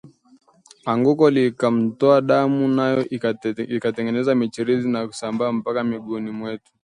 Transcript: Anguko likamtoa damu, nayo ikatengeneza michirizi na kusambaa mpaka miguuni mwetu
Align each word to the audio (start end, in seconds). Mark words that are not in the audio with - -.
Anguko 0.91 1.23
likamtoa 1.35 2.17
damu, 2.27 2.61
nayo 2.75 3.01
ikatengeneza 3.75 4.31
michirizi 4.35 4.89
na 4.89 5.07
kusambaa 5.07 5.51
mpaka 5.51 5.83
miguuni 5.83 6.31
mwetu 6.31 6.71